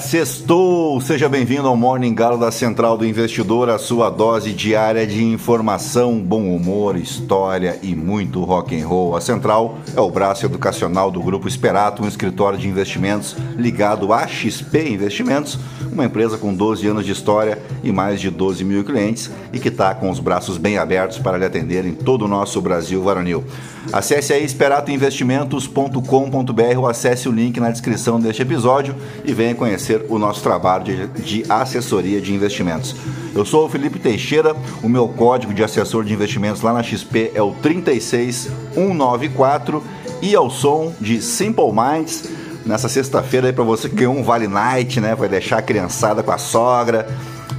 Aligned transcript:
Sextou! 0.00 1.00
Seja 1.00 1.28
bem-vindo 1.28 1.68
ao 1.68 1.76
Morning 1.76 2.14
Galo 2.14 2.38
da 2.38 2.50
Central 2.50 2.96
do 2.96 3.06
Investidor, 3.06 3.68
a 3.68 3.78
sua 3.78 4.08
dose 4.10 4.52
diária 4.52 5.06
de 5.06 5.22
informação, 5.22 6.18
bom 6.18 6.54
humor, 6.54 6.96
história 6.96 7.78
e 7.82 7.94
muito 7.94 8.42
rock 8.42 8.80
and 8.80 8.86
roll. 8.86 9.16
A 9.16 9.20
Central 9.20 9.78
é 9.94 10.00
o 10.00 10.10
braço 10.10 10.46
educacional 10.46 11.10
do 11.10 11.20
Grupo 11.20 11.46
Esperato, 11.46 12.02
um 12.02 12.08
escritório 12.08 12.58
de 12.58 12.68
investimentos 12.68 13.36
ligado 13.56 14.12
à 14.12 14.26
XP 14.26 14.88
Investimentos, 14.88 15.58
uma 15.92 16.06
empresa 16.06 16.38
com 16.38 16.54
12 16.54 16.86
anos 16.86 17.04
de 17.04 17.12
história 17.12 17.58
e 17.84 17.92
mais 17.92 18.18
de 18.20 18.30
12 18.30 18.64
mil 18.64 18.82
clientes 18.82 19.30
e 19.52 19.58
que 19.58 19.68
está 19.68 19.94
com 19.94 20.08
os 20.10 20.18
braços 20.18 20.56
bem 20.56 20.78
abertos 20.78 21.18
para 21.18 21.36
lhe 21.36 21.44
atender 21.44 21.84
em 21.84 21.92
todo 21.92 22.24
o 22.24 22.28
nosso 22.28 22.58
Brasil 22.60 23.02
varonil. 23.02 23.44
Acesse 23.92 24.32
aí 24.32 24.44
esperatoinvestimentos.com.br 24.44 26.78
ou 26.78 26.88
acesse 26.88 27.28
o 27.28 27.32
link 27.32 27.60
na 27.60 27.70
descrição 27.70 28.18
deste 28.18 28.40
episódio 28.42 28.96
e 29.24 29.32
venha 29.34 29.54
conhecer 29.54 30.06
o 30.08 30.18
nosso 30.18 30.42
trabalho 30.42 30.84
de, 30.84 31.06
de 31.22 31.44
assessoria 31.48 32.20
de 32.20 32.32
investimentos. 32.32 32.96
Eu 33.34 33.44
sou 33.44 33.66
o 33.66 33.68
Felipe 33.68 33.98
Teixeira, 33.98 34.56
o 34.82 34.88
meu 34.88 35.08
código 35.08 35.52
de 35.52 35.62
assessor 35.62 36.04
de 36.04 36.14
investimentos 36.14 36.62
lá 36.62 36.72
na 36.72 36.82
XP 36.82 37.32
é 37.34 37.42
o 37.42 37.52
36194 37.52 39.82
e 40.22 40.34
ao 40.34 40.48
som 40.48 40.94
de 41.00 41.20
Simple 41.20 41.70
Minds 41.72 42.30
nessa 42.64 42.88
sexta-feira 42.88 43.48
aí 43.48 43.52
para 43.52 43.64
você 43.64 43.88
que 43.88 43.96
ganhou 43.96 44.14
um 44.14 44.22
Vale 44.22 44.48
Night, 44.48 45.00
né? 45.00 45.14
Vai 45.14 45.28
deixar 45.28 45.58
a 45.58 45.62
criançada 45.62 46.22
com 46.22 46.30
a 46.30 46.38
sogra, 46.38 47.06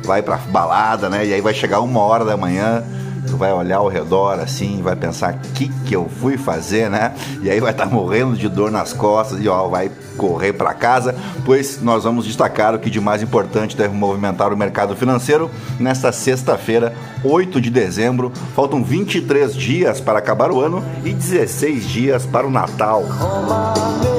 vai 0.04 0.22
pra 0.22 0.38
balada, 0.38 1.10
né? 1.10 1.26
E 1.26 1.34
aí 1.34 1.42
vai 1.42 1.54
chegar 1.54 1.82
uma 1.82 2.00
hora 2.00 2.26
da 2.26 2.38
manhã 2.38 2.84
tu 3.28 3.38
vai 3.38 3.52
olhar 3.52 3.78
ao 3.78 3.88
redor 3.88 4.40
assim, 4.40 4.82
vai 4.82 4.96
pensar 4.96 5.34
o 5.34 5.40
que 5.54 5.68
que 5.86 5.96
eu 5.96 6.10
fui 6.22 6.38
fazer, 6.38 6.90
né? 6.90 7.14
E 7.42 7.50
aí 7.50 7.60
vai 7.60 7.72
estar 7.72 7.88
tá 7.88 7.90
morrendo 7.90 8.36
de 8.36 8.48
dor 8.48 8.72
nas 8.72 8.94
costas 8.94 9.40
e 9.44 9.48
ó, 9.48 9.68
vai 9.68 9.92
correr 10.18 10.54
para 10.54 10.74
casa, 10.74 11.16
pois 11.46 11.82
nós 11.82 12.04
vamos 12.04 12.26
destacar 12.26 12.76
o 12.76 12.80
que 12.80 12.90
de 12.90 13.02
mais 13.02 13.24
importante 13.24 13.76
deve 13.76 13.96
movimentar 13.96 14.54
o 14.54 14.58
mercado 14.58 14.96
financeiro 14.96 15.50
nesta 15.80 16.12
sexta-feira, 16.12 16.94
8 17.24 17.60
de 17.60 17.70
dezembro. 17.70 18.32
Faltam 18.56 18.84
23 18.84 19.56
dias 19.56 20.00
para 20.00 20.20
acabar 20.20 20.52
o 20.52 20.62
ano 20.62 20.84
e 21.04 21.12
16 21.12 21.88
dias 21.88 22.26
para 22.26 22.46
o 22.46 22.52
Natal. 22.52 23.04
Muito 23.04 24.13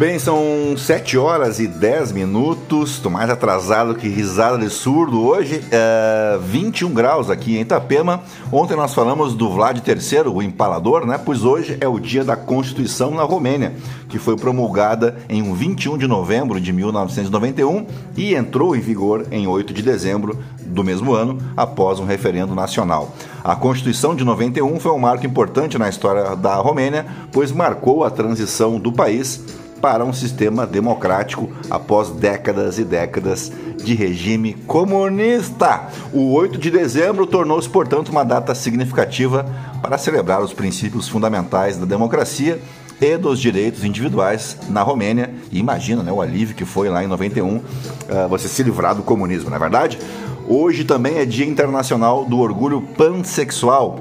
bem, 0.00 0.18
são 0.18 0.78
7 0.78 1.18
horas 1.18 1.60
e 1.60 1.66
10 1.66 2.12
minutos. 2.12 2.92
Estou 2.92 3.12
mais 3.12 3.28
atrasado 3.28 3.94
que 3.94 4.08
risada 4.08 4.56
de 4.56 4.70
surdo. 4.70 5.22
Hoje, 5.22 5.62
é 5.70 6.38
21 6.42 6.94
graus 6.94 7.28
aqui 7.28 7.58
em 7.58 7.60
Itapema. 7.60 8.22
Ontem 8.50 8.74
nós 8.74 8.94
falamos 8.94 9.34
do 9.34 9.50
Vlad 9.50 9.76
III, 9.86 10.20
o 10.28 10.40
empalador, 10.40 11.04
né? 11.04 11.20
Pois 11.22 11.44
hoje 11.44 11.76
é 11.82 11.86
o 11.86 12.00
dia 12.00 12.24
da 12.24 12.34
Constituição 12.34 13.10
na 13.10 13.24
Romênia, 13.24 13.74
que 14.08 14.18
foi 14.18 14.38
promulgada 14.38 15.18
em 15.28 15.52
21 15.52 15.98
de 15.98 16.06
novembro 16.06 16.58
de 16.58 16.72
1991 16.72 17.84
e 18.16 18.34
entrou 18.34 18.74
em 18.74 18.80
vigor 18.80 19.26
em 19.30 19.46
8 19.46 19.74
de 19.74 19.82
dezembro 19.82 20.38
do 20.62 20.82
mesmo 20.82 21.12
ano, 21.12 21.36
após 21.54 22.00
um 22.00 22.06
referendo 22.06 22.54
nacional. 22.54 23.14
A 23.44 23.54
Constituição 23.54 24.14
de 24.14 24.24
91 24.24 24.80
foi 24.80 24.92
um 24.92 24.98
marco 24.98 25.26
importante 25.26 25.76
na 25.76 25.90
história 25.90 26.34
da 26.36 26.54
Romênia, 26.54 27.04
pois 27.30 27.52
marcou 27.52 28.02
a 28.02 28.10
transição 28.10 28.78
do 28.78 28.90
país 28.90 29.59
para 29.80 30.04
um 30.04 30.12
sistema 30.12 30.66
democrático 30.66 31.50
após 31.68 32.10
décadas 32.10 32.78
e 32.78 32.84
décadas 32.84 33.50
de 33.76 33.94
regime 33.94 34.54
comunista. 34.66 35.88
O 36.12 36.32
8 36.32 36.58
de 36.58 36.70
dezembro 36.70 37.26
tornou-se, 37.26 37.68
portanto, 37.68 38.10
uma 38.10 38.24
data 38.24 38.54
significativa 38.54 39.46
para 39.82 39.98
celebrar 39.98 40.42
os 40.42 40.52
princípios 40.52 41.08
fundamentais 41.08 41.76
da 41.76 41.86
democracia 41.86 42.60
e 43.00 43.16
dos 43.16 43.40
direitos 43.40 43.82
individuais 43.82 44.56
na 44.68 44.82
Romênia. 44.82 45.30
E 45.50 45.58
imagina 45.58 46.02
né, 46.02 46.12
o 46.12 46.20
alívio 46.20 46.54
que 46.54 46.64
foi 46.64 46.88
lá 46.88 47.02
em 47.02 47.06
91 47.06 47.56
uh, 47.56 47.62
ah, 48.08 48.26
você 48.26 48.46
se 48.46 48.62
livrar 48.62 48.94
do 48.94 49.02
comunismo, 49.02 49.48
não 49.48 49.56
é 49.56 49.60
verdade? 49.60 49.98
Hoje 50.46 50.84
também 50.84 51.16
é 51.16 51.24
Dia 51.24 51.46
Internacional 51.46 52.24
do 52.24 52.38
Orgulho 52.38 52.82
Pansexual 52.96 54.00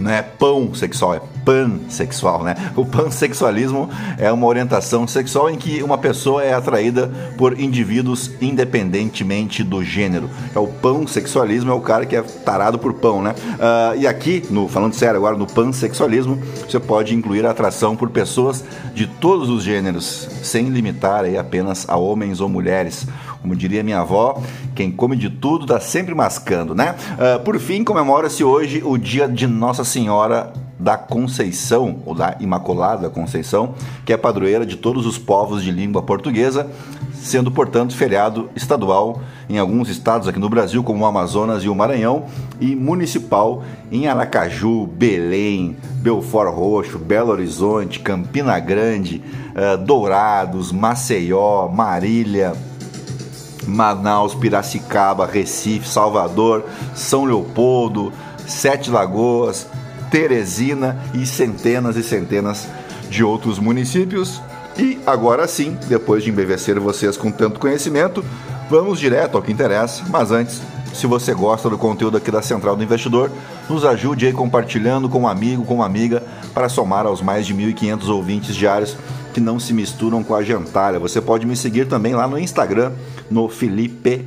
não 0.00 0.10
é 0.10 0.22
pão 0.22 0.74
sexual, 0.74 1.14
é 1.14 1.20
pansexual, 1.44 2.42
né? 2.42 2.54
O 2.76 2.84
pansexualismo 2.84 3.88
é 4.18 4.30
uma 4.32 4.46
orientação 4.46 5.06
sexual 5.06 5.50
em 5.50 5.56
que 5.56 5.82
uma 5.82 5.98
pessoa 5.98 6.42
é 6.42 6.52
atraída 6.52 7.10
por 7.36 7.58
indivíduos 7.58 8.30
independentemente 8.40 9.62
do 9.62 9.82
gênero. 9.84 10.30
É 10.54 10.58
o 10.58 10.66
pansexualismo 10.66 11.70
é 11.70 11.74
o 11.74 11.80
cara 11.80 12.06
que 12.06 12.16
é 12.16 12.22
tarado 12.22 12.78
por 12.78 12.94
pão, 12.94 13.22
né? 13.22 13.34
Uh, 13.34 14.00
e 14.00 14.06
aqui, 14.06 14.42
no 14.50 14.68
falando 14.68 14.94
sério 14.94 15.16
agora, 15.16 15.36
no 15.36 15.46
pansexualismo, 15.46 16.38
você 16.68 16.80
pode 16.80 17.14
incluir 17.14 17.44
a 17.46 17.50
atração 17.50 17.96
por 17.96 18.10
pessoas 18.10 18.64
de 18.94 19.06
todos 19.06 19.48
os 19.48 19.62
gêneros, 19.62 20.28
sem 20.42 20.68
limitar 20.68 21.24
aí 21.24 21.36
apenas 21.36 21.88
a 21.88 21.96
homens 21.96 22.40
ou 22.40 22.48
mulheres. 22.48 23.06
Como 23.42 23.56
diria 23.56 23.82
minha 23.82 24.00
avó, 24.00 24.40
quem 24.74 24.90
come 24.90 25.16
de 25.16 25.30
tudo 25.30 25.66
tá 25.66 25.80
sempre 25.80 26.14
mascando, 26.14 26.74
né? 26.74 26.94
Uh, 27.14 27.42
por 27.42 27.58
fim, 27.58 27.82
comemora-se 27.82 28.44
hoje 28.44 28.82
o 28.84 28.98
dia 28.98 29.26
de 29.26 29.46
Nossa 29.46 29.82
Senhora 29.82 30.52
da 30.78 30.96
Conceição, 30.96 31.98
ou 32.06 32.14
da 32.14 32.36
Imaculada 32.40 33.10
Conceição, 33.10 33.74
que 34.04 34.12
é 34.12 34.16
padroeira 34.16 34.64
de 34.64 34.76
todos 34.76 35.06
os 35.06 35.18
povos 35.18 35.62
de 35.62 35.70
língua 35.70 36.02
portuguesa, 36.02 36.70
sendo, 37.14 37.50
portanto, 37.50 37.94
feriado 37.94 38.48
estadual 38.56 39.20
em 39.48 39.58
alguns 39.58 39.90
estados 39.90 40.26
aqui 40.26 40.38
no 40.38 40.48
Brasil, 40.48 40.82
como 40.82 41.04
o 41.04 41.06
Amazonas 41.06 41.62
e 41.62 41.68
o 41.68 41.74
Maranhão, 41.74 42.24
e 42.58 42.74
municipal 42.74 43.62
em 43.92 44.06
Aracaju, 44.06 44.86
Belém, 44.86 45.76
Belfort 45.96 46.54
Roxo, 46.54 46.98
Belo 46.98 47.30
Horizonte, 47.30 48.00
Campina 48.00 48.58
Grande, 48.58 49.22
uh, 49.50 49.76
Dourados, 49.76 50.72
Maceió, 50.72 51.68
Marília, 51.68 52.54
Manaus, 53.70 54.34
Piracicaba, 54.34 55.26
Recife, 55.26 55.88
Salvador, 55.88 56.64
São 56.94 57.24
Leopoldo, 57.24 58.12
Sete 58.46 58.90
Lagoas, 58.90 59.66
Teresina 60.10 61.00
e 61.14 61.24
centenas 61.24 61.96
e 61.96 62.02
centenas 62.02 62.68
de 63.08 63.22
outros 63.22 63.58
municípios. 63.58 64.42
E 64.76 64.98
agora 65.06 65.46
sim, 65.46 65.76
depois 65.88 66.22
de 66.24 66.30
embevecer 66.30 66.78
vocês 66.80 67.16
com 67.16 67.30
tanto 67.30 67.60
conhecimento, 67.60 68.24
vamos 68.68 68.98
direto 68.98 69.36
ao 69.36 69.42
que 69.42 69.52
interessa. 69.52 70.02
Mas 70.08 70.30
antes, 70.30 70.60
se 70.92 71.06
você 71.06 71.32
gosta 71.32 71.70
do 71.70 71.78
conteúdo 71.78 72.16
aqui 72.16 72.30
da 72.30 72.42
Central 72.42 72.76
do 72.76 72.82
Investidor, 72.82 73.30
nos 73.68 73.84
ajude 73.84 74.26
aí 74.26 74.32
compartilhando 74.32 75.08
com 75.08 75.20
um 75.20 75.28
amigo, 75.28 75.64
com 75.64 75.76
uma 75.76 75.86
amiga, 75.86 76.22
para 76.52 76.68
somar 76.68 77.06
aos 77.06 77.22
mais 77.22 77.46
de 77.46 77.54
1.500 77.54 78.08
ouvintes 78.08 78.54
diários 78.54 78.96
que 79.32 79.40
não 79.40 79.60
se 79.60 79.72
misturam 79.72 80.22
com 80.22 80.34
a 80.34 80.42
gentalha. 80.42 80.98
Você 80.98 81.20
pode 81.20 81.46
me 81.46 81.56
seguir 81.56 81.86
também 81.86 82.14
lá 82.14 82.26
no 82.26 82.38
Instagram, 82.38 82.92
no 83.30 83.48
Felipe 83.48 84.26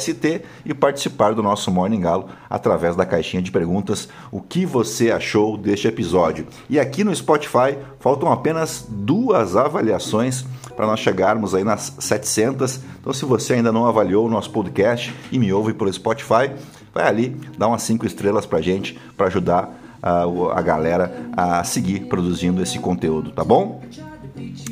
ST 0.00 0.42
e 0.64 0.74
participar 0.74 1.34
do 1.34 1.42
nosso 1.42 1.70
Morning 1.70 2.00
Galo 2.00 2.28
através 2.50 2.96
da 2.96 3.06
caixinha 3.06 3.42
de 3.42 3.50
perguntas. 3.50 4.08
O 4.30 4.40
que 4.40 4.66
você 4.66 5.10
achou 5.10 5.56
deste 5.56 5.86
episódio? 5.86 6.46
E 6.68 6.78
aqui 6.78 7.04
no 7.04 7.14
Spotify 7.14 7.78
faltam 8.00 8.30
apenas 8.32 8.84
duas 8.88 9.56
avaliações 9.56 10.44
para 10.76 10.86
nós 10.86 11.00
chegarmos 11.00 11.54
aí 11.54 11.64
nas 11.64 11.94
700. 11.98 12.80
Então, 13.00 13.12
se 13.12 13.24
você 13.24 13.54
ainda 13.54 13.72
não 13.72 13.86
avaliou 13.86 14.26
o 14.26 14.30
nosso 14.30 14.50
podcast 14.50 15.14
e 15.30 15.38
me 15.38 15.52
ouve 15.52 15.72
pelo 15.72 15.92
Spotify, 15.92 16.50
vai 16.92 17.06
ali, 17.06 17.36
dá 17.56 17.66
umas 17.66 17.82
cinco 17.82 18.06
estrelas 18.06 18.46
para 18.46 18.60
gente 18.60 18.98
para 19.16 19.26
ajudar 19.26 19.72
a, 20.02 20.24
a 20.58 20.62
galera 20.62 21.12
a 21.36 21.64
seguir 21.64 22.06
produzindo 22.06 22.62
esse 22.62 22.78
conteúdo, 22.78 23.30
tá 23.30 23.42
bom? 23.42 23.82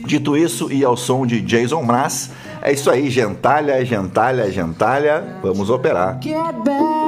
Dito 0.07 0.37
isso, 0.37 0.71
e 0.73 0.85
ao 0.85 0.97
som 0.97 1.27
de 1.27 1.41
Jason 1.41 1.83
Mraz, 1.83 2.31
é 2.61 2.73
isso 2.73 2.91
aí, 2.91 3.09
gentalha, 3.09 3.85
gentalha, 3.85 4.51
gentalha, 4.51 5.39
vamos 5.43 5.71
operar. 5.71 6.19
Get 6.21 6.37
back 6.65 7.02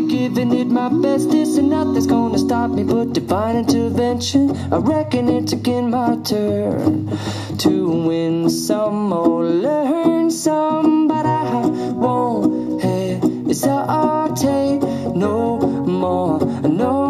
giving 0.00 0.52
it 0.52 0.66
my 0.66 0.88
best. 0.88 1.30
This 1.30 1.56
and 1.56 1.70
nothing's 1.70 2.06
gonna 2.06 2.38
stop 2.38 2.70
me 2.70 2.84
but 2.84 3.12
divine 3.12 3.56
intervention. 3.56 4.56
I 4.72 4.76
reckon 4.78 5.28
it's 5.28 5.52
again 5.52 5.90
my 5.90 6.16
turn 6.24 7.10
to 7.58 7.88
win 8.06 8.50
some 8.50 9.12
or 9.12 9.44
learn 9.44 10.30
some, 10.30 11.08
but 11.08 11.26
I 11.26 11.66
won't 11.66 12.36
hesitate 14.36 14.82
no 15.14 15.58
more, 15.58 16.38
no 16.68 17.05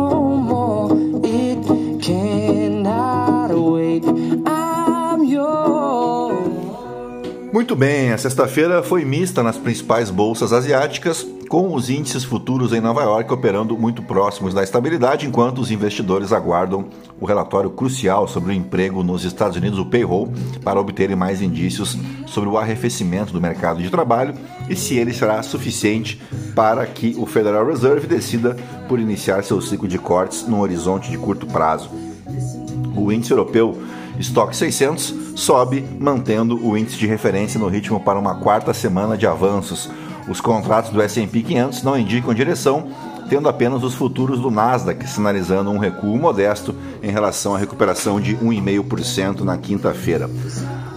Muito 7.56 7.74
bem, 7.74 8.12
a 8.12 8.18
sexta-feira 8.18 8.82
foi 8.82 9.02
mista 9.02 9.42
nas 9.42 9.56
principais 9.56 10.10
bolsas 10.10 10.52
asiáticas, 10.52 11.26
com 11.48 11.74
os 11.74 11.88
índices 11.88 12.22
futuros 12.22 12.70
em 12.74 12.82
Nova 12.82 13.02
York 13.02 13.32
operando 13.32 13.78
muito 13.78 14.02
próximos 14.02 14.52
da 14.52 14.62
estabilidade, 14.62 15.26
enquanto 15.26 15.62
os 15.62 15.70
investidores 15.70 16.34
aguardam 16.34 16.90
o 17.18 17.24
relatório 17.24 17.70
crucial 17.70 18.28
sobre 18.28 18.52
o 18.52 18.54
emprego 18.54 19.02
nos 19.02 19.24
Estados 19.24 19.56
Unidos, 19.56 19.78
o 19.78 19.86
payroll, 19.86 20.30
para 20.62 20.78
obterem 20.78 21.16
mais 21.16 21.40
indícios 21.40 21.96
sobre 22.26 22.50
o 22.50 22.58
arrefecimento 22.58 23.32
do 23.32 23.40
mercado 23.40 23.80
de 23.80 23.88
trabalho 23.88 24.34
e 24.68 24.76
se 24.76 24.98
ele 24.98 25.14
será 25.14 25.42
suficiente 25.42 26.20
para 26.54 26.84
que 26.84 27.16
o 27.16 27.24
Federal 27.24 27.64
Reserve 27.66 28.06
decida 28.06 28.54
por 28.86 29.00
iniciar 29.00 29.42
seu 29.42 29.62
ciclo 29.62 29.88
de 29.88 29.98
cortes 29.98 30.46
no 30.46 30.60
horizonte 30.60 31.10
de 31.10 31.16
curto 31.16 31.46
prazo. 31.46 31.88
O 32.94 33.10
índice 33.10 33.32
europeu 33.32 33.78
Stock 34.18 34.56
600 34.56 35.14
sobe, 35.34 35.84
mantendo 35.98 36.64
o 36.66 36.76
índice 36.76 36.96
de 36.96 37.06
referência 37.06 37.60
no 37.60 37.68
ritmo 37.68 38.00
para 38.00 38.18
uma 38.18 38.36
quarta 38.36 38.72
semana 38.72 39.16
de 39.16 39.26
avanços. 39.26 39.90
Os 40.28 40.40
contratos 40.40 40.90
do 40.90 41.00
S&P 41.00 41.42
500 41.42 41.82
não 41.82 41.98
indicam 41.98 42.34
direção, 42.34 42.88
tendo 43.28 43.48
apenas 43.48 43.82
os 43.82 43.94
futuros 43.94 44.40
do 44.40 44.50
Nasdaq 44.50 45.06
sinalizando 45.08 45.70
um 45.70 45.78
recuo 45.78 46.16
modesto 46.16 46.74
em 47.02 47.10
relação 47.10 47.54
à 47.54 47.58
recuperação 47.58 48.20
de 48.20 48.36
1,5% 48.36 49.40
na 49.40 49.56
quinta-feira. 49.58 50.28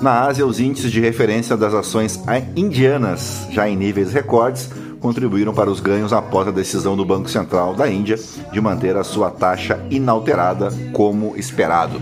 Na 0.01 0.21
Ásia, 0.21 0.45
os 0.45 0.59
índices 0.59 0.91
de 0.91 1.01
referência 1.01 1.57
das 1.57 1.73
ações 1.73 2.19
indianas, 2.55 3.47
já 3.51 3.67
em 3.67 3.75
níveis 3.75 4.13
recordes, 4.13 4.69
contribuíram 4.99 5.53
para 5.53 5.69
os 5.69 5.79
ganhos 5.79 6.13
após 6.13 6.47
a 6.47 6.51
decisão 6.51 6.95
do 6.95 7.05
Banco 7.05 7.29
Central 7.29 7.73
da 7.73 7.89
Índia 7.89 8.17
de 8.51 8.61
manter 8.61 8.95
a 8.95 9.03
sua 9.03 9.29
taxa 9.29 9.79
inalterada 9.89 10.69
como 10.93 11.35
esperado. 11.35 12.01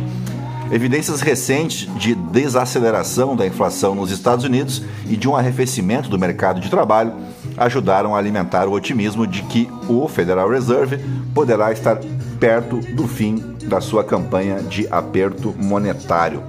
Evidências 0.71 1.21
recentes 1.21 1.87
de 1.97 2.13
desaceleração 2.13 3.35
da 3.35 3.47
inflação 3.47 3.95
nos 3.95 4.11
Estados 4.11 4.43
Unidos 4.43 4.83
e 5.09 5.15
de 5.15 5.27
um 5.27 5.35
arrefecimento 5.35 6.09
do 6.09 6.19
mercado 6.19 6.59
de 6.59 6.69
trabalho 6.69 7.13
ajudaram 7.55 8.15
a 8.15 8.19
alimentar 8.19 8.67
o 8.67 8.73
otimismo 8.73 9.25
de 9.25 9.41
que 9.43 9.69
o 9.87 10.07
Federal 10.07 10.49
Reserve 10.49 10.99
poderá 11.33 11.71
estar 11.71 11.99
perto 12.39 12.79
do 12.93 13.07
fim 13.07 13.55
da 13.63 13.81
sua 13.81 14.03
campanha 14.03 14.61
de 14.61 14.87
aperto 14.91 15.55
monetário. 15.57 16.43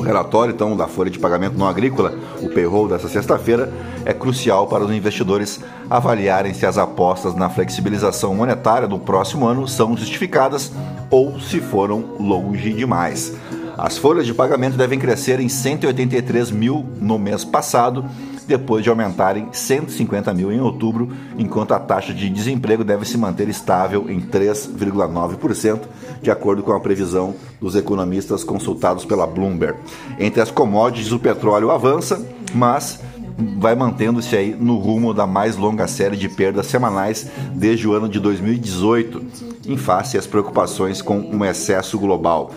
O 0.00 0.02
relatório, 0.02 0.54
então, 0.54 0.74
da 0.74 0.86
folha 0.86 1.10
de 1.10 1.18
pagamento 1.18 1.58
não 1.58 1.68
agrícola, 1.68 2.14
o 2.40 2.48
payroll 2.48 2.88
dessa 2.88 3.06
sexta-feira, 3.06 3.70
é 4.02 4.14
crucial 4.14 4.66
para 4.66 4.82
os 4.82 4.90
investidores 4.90 5.60
avaliarem 5.90 6.54
se 6.54 6.64
as 6.64 6.78
apostas 6.78 7.34
na 7.34 7.50
flexibilização 7.50 8.34
monetária 8.34 8.88
do 8.88 8.98
próximo 8.98 9.46
ano 9.46 9.68
são 9.68 9.94
justificadas 9.94 10.72
ou 11.10 11.38
se 11.38 11.60
foram 11.60 12.16
longe 12.18 12.72
demais. 12.72 13.34
As 13.76 13.98
folhas 13.98 14.24
de 14.24 14.32
pagamento 14.32 14.78
devem 14.78 14.98
crescer 14.98 15.38
em 15.38 15.50
183 15.50 16.50
mil 16.50 16.86
no 16.98 17.18
mês 17.18 17.44
passado, 17.44 18.06
depois 18.50 18.82
de 18.82 18.90
aumentarem 18.90 19.46
150 19.52 20.34
mil 20.34 20.50
em 20.50 20.60
outubro, 20.60 21.08
enquanto 21.38 21.72
a 21.72 21.78
taxa 21.78 22.12
de 22.12 22.28
desemprego 22.28 22.82
deve 22.82 23.04
se 23.04 23.16
manter 23.16 23.48
estável 23.48 24.10
em 24.10 24.20
3,9%, 24.20 25.82
de 26.20 26.32
acordo 26.32 26.60
com 26.60 26.72
a 26.72 26.80
previsão 26.80 27.32
dos 27.60 27.76
economistas 27.76 28.42
consultados 28.42 29.04
pela 29.04 29.24
Bloomberg. 29.24 29.78
Entre 30.18 30.40
as 30.42 30.50
commodities, 30.50 31.12
o 31.12 31.20
petróleo 31.20 31.70
avança, 31.70 32.20
mas 32.52 33.00
vai 33.56 33.76
mantendo-se 33.76 34.34
aí 34.34 34.56
no 34.58 34.78
rumo 34.78 35.14
da 35.14 35.28
mais 35.28 35.56
longa 35.56 35.86
série 35.86 36.16
de 36.16 36.28
perdas 36.28 36.66
semanais 36.66 37.30
desde 37.54 37.86
o 37.86 37.92
ano 37.92 38.08
de 38.08 38.18
2018, 38.18 39.22
em 39.68 39.76
face 39.76 40.18
às 40.18 40.26
preocupações 40.26 41.00
com 41.00 41.20
um 41.20 41.44
excesso 41.44 41.96
global. 42.00 42.50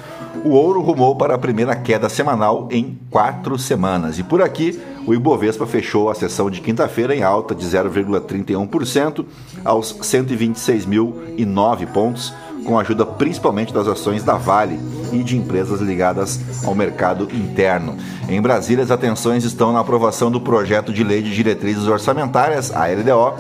O 0.46 0.50
ouro 0.50 0.82
rumou 0.82 1.16
para 1.16 1.36
a 1.36 1.38
primeira 1.38 1.74
queda 1.74 2.10
semanal 2.10 2.68
em 2.70 3.00
quatro 3.10 3.58
semanas. 3.58 4.20
E 4.20 4.24
por 4.24 4.42
aqui, 4.42 4.78
o 5.08 5.14
Ibovespa 5.14 5.66
fechou 5.66 6.10
a 6.10 6.16
sessão 6.16 6.50
de 6.50 6.60
quinta-feira 6.60 7.16
em 7.16 7.24
alta 7.24 7.56
de 7.56 7.66
0,31% 7.66 9.26
aos 9.64 9.94
126.009 9.94 11.88
pontos, 11.88 12.34
com 12.66 12.78
a 12.78 12.82
ajuda 12.82 13.06
principalmente 13.06 13.74
das 13.74 13.88
ações 13.88 14.22
da 14.22 14.34
Vale 14.34 14.78
e 15.14 15.24
de 15.24 15.38
empresas 15.38 15.80
ligadas 15.80 16.42
ao 16.66 16.76
mercado 16.76 17.30
interno. 17.34 17.96
Em 18.28 18.42
Brasília, 18.42 18.84
as 18.84 18.92
atenções 18.92 19.46
estão 19.46 19.72
na 19.72 19.80
aprovação 19.80 20.30
do 20.30 20.42
projeto 20.42 20.92
de 20.92 21.06
lei 21.06 21.22
de 21.22 21.34
diretrizes 21.34 21.88
orçamentárias, 21.88 22.70
a 22.76 22.88
LDO, 22.88 23.36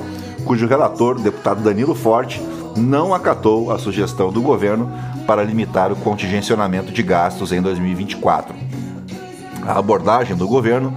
cujo 0.45 0.67
relator, 0.67 1.17
o 1.17 1.21
deputado 1.21 1.61
Danilo 1.61 1.95
Forte, 1.95 2.41
não 2.77 3.13
acatou 3.13 3.71
a 3.71 3.77
sugestão 3.77 4.31
do 4.31 4.41
governo 4.41 4.91
para 5.25 5.43
limitar 5.43 5.91
o 5.91 5.95
contingenciamento 5.95 6.91
de 6.91 7.03
gastos 7.03 7.51
em 7.51 7.61
2024. 7.61 8.55
A 9.65 9.79
abordagem 9.79 10.35
do 10.35 10.47
governo 10.47 10.95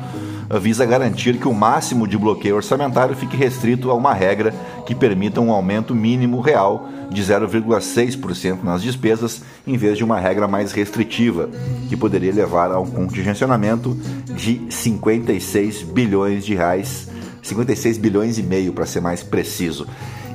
visa 0.60 0.86
garantir 0.86 1.38
que 1.38 1.48
o 1.48 1.54
máximo 1.54 2.06
de 2.06 2.16
bloqueio 2.16 2.56
orçamentário 2.56 3.16
fique 3.16 3.36
restrito 3.36 3.90
a 3.90 3.94
uma 3.94 4.14
regra 4.14 4.54
que 4.86 4.94
permita 4.94 5.40
um 5.40 5.50
aumento 5.50 5.94
mínimo 5.94 6.40
real 6.40 6.88
de 7.10 7.22
0,6% 7.22 8.62
nas 8.62 8.82
despesas, 8.82 9.42
em 9.66 9.76
vez 9.76 9.98
de 9.98 10.04
uma 10.04 10.18
regra 10.18 10.46
mais 10.46 10.72
restritiva, 10.72 11.50
que 11.88 11.96
poderia 11.96 12.32
levar 12.32 12.70
a 12.70 12.78
um 12.78 12.86
contingenciamento 12.86 13.96
de 14.34 14.60
56 14.70 15.82
bilhões 15.82 16.44
de 16.44 16.54
reais, 16.54 17.08
56 17.42 17.98
bilhões 17.98 18.38
e 18.38 18.42
meio 18.42 18.72
para 18.72 18.86
ser 18.86 19.00
mais 19.00 19.22
preciso. 19.22 19.86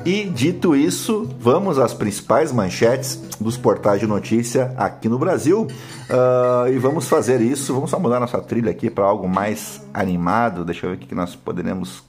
E 0.04 0.24
dito 0.26 0.76
isso, 0.76 1.30
vamos 1.40 1.78
às 1.78 1.94
principais 1.94 2.52
manchetes 2.52 3.22
dos 3.40 3.56
portais 3.56 4.00
de 4.00 4.08
notícia 4.08 4.74
aqui 4.78 5.08
no 5.08 5.20
Brasil. 5.20 5.68
Uh, 6.10 6.70
e 6.70 6.78
vamos 6.80 7.08
fazer 7.08 7.40
isso. 7.40 7.74
Vamos 7.74 7.90
só 7.90 8.00
mudar 8.00 8.20
nossa 8.20 8.42
trilha 8.42 8.72
aqui 8.72 8.90
para 8.90 9.06
algo 9.06 9.30
mais 9.30 9.82
animado. 9.94 10.66
Deixa 10.66 10.86
eu 10.86 10.92
ver 10.92 10.96
o 10.96 11.00
que 11.00 11.14
nós 11.14 11.36
poderemos 11.36 12.04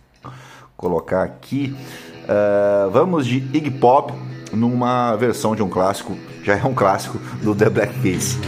colocar 0.77 1.23
aqui. 1.23 1.77
Uh, 2.25 2.91
vamos 2.91 3.27
de 3.27 3.37
Iggy 3.37 3.71
Pop 3.71 4.13
numa 4.53 5.15
versão 5.17 5.55
de 5.55 5.63
um 5.63 5.69
clássico, 5.69 6.17
já 6.43 6.57
é 6.57 6.65
um 6.65 6.75
clássico 6.75 7.19
do 7.43 7.55
The 7.55 7.71
Black 7.71 8.01
Keys. 8.01 8.39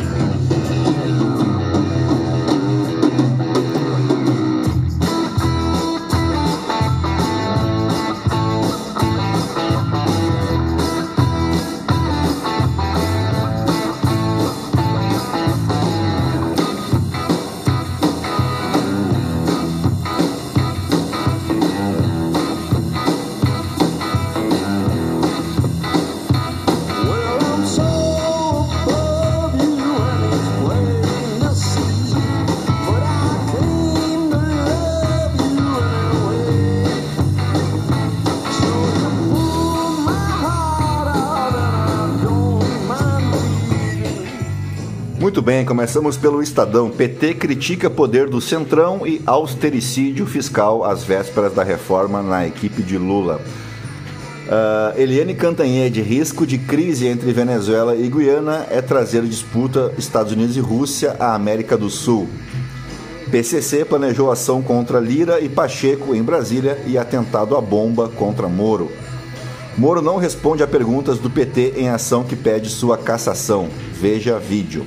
Bem, 45.44 45.62
começamos 45.62 46.16
pelo 46.16 46.42
Estadão. 46.42 46.88
PT 46.88 47.34
critica 47.34 47.90
poder 47.90 48.30
do 48.30 48.40
Centrão 48.40 49.06
e 49.06 49.20
austericídio 49.26 50.24
fiscal 50.24 50.82
às 50.82 51.04
vésperas 51.04 51.52
da 51.52 51.62
reforma 51.62 52.22
na 52.22 52.46
equipe 52.46 52.82
de 52.82 52.96
Lula. 52.96 53.42
Uh, 54.46 54.98
Eliane 54.98 55.34
Cantanhede, 55.34 56.00
risco 56.00 56.46
de 56.46 56.56
crise 56.56 57.06
entre 57.06 57.30
Venezuela 57.30 57.94
e 57.94 58.08
Guiana 58.08 58.66
é 58.70 58.80
trazer 58.80 59.22
disputa 59.24 59.92
Estados 59.98 60.32
Unidos 60.32 60.56
e 60.56 60.60
Rússia 60.60 61.14
à 61.20 61.34
América 61.34 61.76
do 61.76 61.90
Sul. 61.90 62.26
PCC 63.30 63.84
planejou 63.84 64.30
ação 64.30 64.62
contra 64.62 64.98
Lira 64.98 65.40
e 65.40 65.48
Pacheco 65.50 66.14
em 66.14 66.22
Brasília 66.22 66.78
e 66.86 66.96
atentado 66.96 67.54
à 67.54 67.60
bomba 67.60 68.08
contra 68.08 68.48
Moro. 68.48 68.90
Moro 69.76 70.00
não 70.00 70.16
responde 70.16 70.62
a 70.62 70.66
perguntas 70.66 71.18
do 71.18 71.28
PT 71.28 71.74
em 71.76 71.90
ação 71.90 72.24
que 72.24 72.36
pede 72.36 72.70
sua 72.70 72.96
cassação. 72.96 73.68
Veja 73.92 74.38
vídeo. 74.38 74.86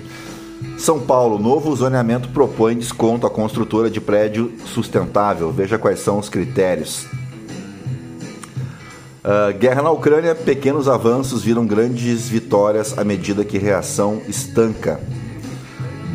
São 0.78 1.00
Paulo, 1.00 1.40
novo 1.40 1.76
zoneamento 1.76 2.30
propõe 2.30 2.76
desconto 2.76 3.26
à 3.28 3.30
construtora 3.30 3.90
de 3.90 4.00
prédio 4.00 4.54
sustentável. 4.66 5.52
Veja 5.52 5.78
quais 5.78 6.00
são 6.00 6.20
os 6.20 6.30
critérios. 6.30 7.06
Uh, 9.24 9.58
guerra 9.60 9.82
na 9.82 9.92
Ucrânia, 9.92 10.34
pequenos 10.34 10.88
avanços 10.88 11.44
viram 11.44 11.66
grandes 11.66 12.30
vitórias 12.30 12.98
à 12.98 13.04
medida 13.04 13.44
que 13.44 13.58
reação 13.58 14.22
estanca. 14.28 15.00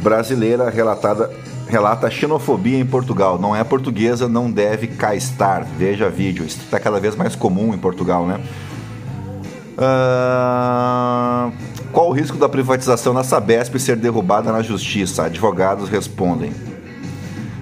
Brasileira 0.03 0.71
relatada, 0.71 1.31
relata 1.69 2.11
xenofobia 2.11 2.79
em 2.79 2.87
Portugal. 2.87 3.39
Não 3.39 3.55
é 3.55 3.63
portuguesa, 3.63 4.27
não 4.29 4.51
deve 4.51 4.87
cá 4.87 5.15
estar. 5.15 5.63
Veja 5.63 6.09
vídeo. 6.09 6.45
Isso 6.45 6.61
está 6.61 6.81
cada 6.81 6.99
vez 6.99 7.15
mais 7.15 7.37
comum 7.37 7.75
em 7.75 7.79
Portugal, 7.79 8.27
né? 8.27 8.41
Uh, 9.77 11.53
qual 11.93 12.09
o 12.09 12.13
risco 12.13 12.39
da 12.39 12.49
privatização 12.49 13.13
da 13.13 13.23
Sabesp 13.23 13.79
ser 13.79 13.97
derrubada 13.97 14.51
na 14.51 14.63
justiça? 14.63 15.27
Advogados 15.27 15.91
respondem. 15.91 16.53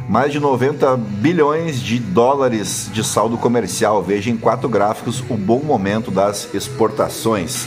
Mais 0.09 0.33
de 0.33 0.39
90 0.39 0.97
bilhões 0.97 1.81
de 1.81 1.99
dólares 1.99 2.89
de 2.93 3.03
saldo 3.03 3.37
comercial. 3.37 4.03
Veja 4.03 4.31
em 4.31 4.37
quatro 4.37 4.69
gráficos 4.69 5.23
o 5.29 5.37
bom 5.37 5.61
momento 5.61 6.13
das 6.13 6.49
exportações. 6.55 7.67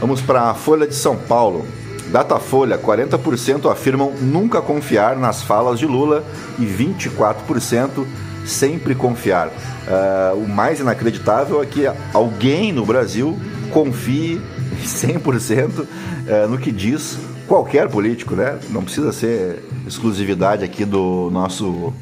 Vamos 0.00 0.22
para 0.22 0.44
a 0.44 0.54
Folha 0.54 0.86
de 0.86 0.94
São 0.94 1.16
Paulo. 1.16 1.66
Datafolha: 2.10 2.78
40% 2.78 3.70
afirmam 3.70 4.12
nunca 4.22 4.62
confiar 4.62 5.16
nas 5.16 5.42
falas 5.42 5.78
de 5.78 5.86
Lula 5.86 6.24
e 6.58 6.64
24% 6.64 8.06
sempre 8.46 8.94
confiar. 8.94 9.48
Uh, 9.48 10.44
o 10.44 10.48
mais 10.48 10.80
inacreditável 10.80 11.62
é 11.62 11.66
que 11.66 11.90
alguém 12.14 12.72
no 12.72 12.86
Brasil 12.86 13.38
confie 13.70 14.40
100% 14.84 15.80
uh, 15.80 16.48
no 16.48 16.58
que 16.58 16.70
diz 16.72 17.18
qualquer 17.46 17.88
político, 17.88 18.34
né? 18.34 18.58
Não 18.70 18.82
precisa 18.82 19.12
ser 19.12 19.64
exclusividade 19.86 20.64
aqui 20.64 20.84
do 20.84 21.30
nosso 21.30 21.92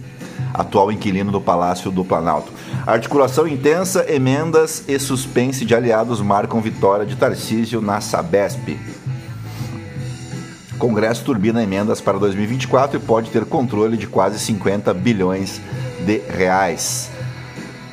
atual 0.52 0.90
inquilino 0.90 1.30
do 1.30 1.40
Palácio 1.40 1.90
do 1.90 2.04
Planalto. 2.04 2.52
Articulação 2.86 3.46
intensa, 3.46 4.04
emendas 4.08 4.84
e 4.88 4.98
suspense 4.98 5.64
de 5.64 5.74
aliados 5.74 6.20
marcam 6.20 6.60
vitória 6.60 7.06
de 7.06 7.16
Tarcísio 7.16 7.80
na 7.80 8.00
Sabesp. 8.00 8.78
Congresso 10.78 11.24
turbina 11.24 11.62
emendas 11.62 12.00
para 12.00 12.18
2024 12.18 12.98
e 12.98 13.00
pode 13.00 13.30
ter 13.30 13.44
controle 13.46 13.96
de 13.96 14.06
quase 14.06 14.38
50 14.38 14.92
bilhões 14.92 15.60
de 16.04 16.18
reais. 16.28 17.10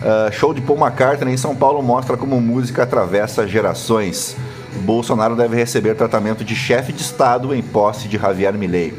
Uh, 0.02 0.32
show 0.34 0.54
de 0.54 0.60
Paul 0.60 0.78
McCartney 0.78 1.34
em 1.34 1.38
São 1.38 1.56
Paulo 1.56 1.82
mostra 1.82 2.18
como 2.18 2.40
música 2.42 2.84
atravessa 2.84 3.48
gerações. 3.48 4.36
Bolsonaro 4.82 5.36
deve 5.36 5.56
receber 5.56 5.96
tratamento 5.96 6.44
de 6.44 6.56
chefe 6.56 6.92
de 6.92 7.02
Estado 7.02 7.54
em 7.54 7.62
posse 7.62 8.08
de 8.08 8.18
Javier 8.18 8.54
Milei. 8.54 8.92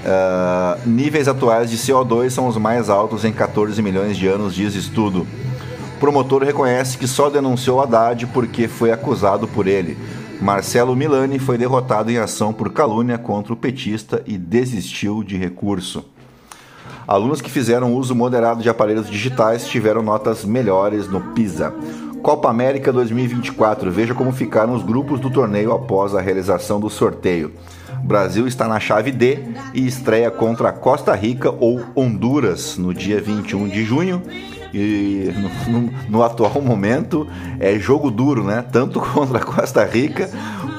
Uh, 0.00 0.88
níveis 0.88 1.28
atuais 1.28 1.70
de 1.70 1.76
CO2 1.76 2.30
são 2.30 2.46
os 2.46 2.56
mais 2.56 2.88
altos 2.88 3.24
em 3.24 3.32
14 3.32 3.82
milhões 3.82 4.16
de 4.16 4.26
anos, 4.26 4.54
diz 4.54 4.74
estudo. 4.74 5.26
Promotor 5.98 6.42
reconhece 6.42 6.96
que 6.96 7.06
só 7.06 7.28
denunciou 7.28 7.82
Haddad 7.82 8.26
porque 8.28 8.66
foi 8.66 8.90
acusado 8.90 9.46
por 9.46 9.66
ele. 9.66 9.98
Marcelo 10.40 10.96
Milani 10.96 11.38
foi 11.38 11.58
derrotado 11.58 12.10
em 12.10 12.16
ação 12.16 12.50
por 12.50 12.72
calúnia 12.72 13.18
contra 13.18 13.52
o 13.52 13.56
petista 13.56 14.22
e 14.26 14.38
desistiu 14.38 15.22
de 15.22 15.36
recurso. 15.36 16.02
Alunos 17.06 17.42
que 17.42 17.50
fizeram 17.50 17.94
uso 17.94 18.14
moderado 18.14 18.62
de 18.62 18.70
aparelhos 18.70 19.10
digitais 19.10 19.66
tiveram 19.66 20.00
notas 20.00 20.44
melhores 20.44 21.08
no 21.08 21.20
PISA. 21.20 21.74
Copa 22.22 22.48
América 22.50 22.92
2024. 22.92 23.90
Veja 23.90 24.14
como 24.14 24.32
ficaram 24.32 24.74
os 24.74 24.82
grupos 24.82 25.20
do 25.20 25.30
torneio 25.30 25.72
após 25.72 26.14
a 26.14 26.20
realização 26.20 26.78
do 26.78 26.90
sorteio. 26.90 27.52
Brasil 28.04 28.46
está 28.46 28.66
na 28.66 28.78
chave 28.78 29.10
D 29.10 29.38
e 29.74 29.86
estreia 29.86 30.30
contra 30.30 30.72
Costa 30.72 31.14
Rica 31.14 31.50
ou 31.50 31.80
Honduras 31.94 32.76
no 32.76 32.94
dia 32.94 33.20
21 33.20 33.68
de 33.68 33.84
junho. 33.84 34.22
E 34.72 35.32
no, 35.66 35.80
no, 35.80 35.92
no 36.08 36.22
atual 36.22 36.60
momento 36.62 37.26
é 37.58 37.76
jogo 37.78 38.10
duro, 38.10 38.44
né? 38.44 38.64
Tanto 38.70 39.00
contra 39.12 39.40
Costa 39.40 39.84
Rica 39.84 40.30